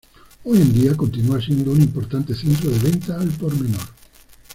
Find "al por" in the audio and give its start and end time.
3.21-3.53